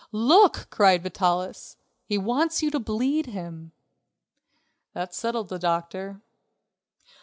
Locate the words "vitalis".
1.03-1.77